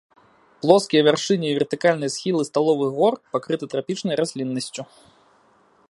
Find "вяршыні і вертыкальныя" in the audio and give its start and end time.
1.07-2.13